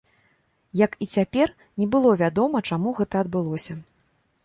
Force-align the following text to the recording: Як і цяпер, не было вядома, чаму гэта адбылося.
Як 0.81 0.91
і 1.07 1.09
цяпер, 1.17 1.53
не 1.83 1.89
было 1.97 2.17
вядома, 2.25 2.65
чаму 2.73 2.97
гэта 3.01 3.15
адбылося. 3.25 3.83